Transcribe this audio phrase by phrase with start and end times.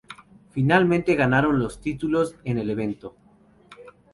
[0.49, 3.15] Finalmente ganaron los títulos en el evento.